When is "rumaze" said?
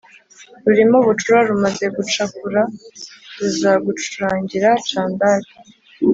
1.49-1.85